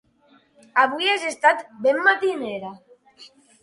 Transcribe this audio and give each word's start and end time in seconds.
Avui 0.85 1.11
has 1.13 1.27
estat 1.33 1.63
ben 1.87 2.03
matinera. 2.11 2.77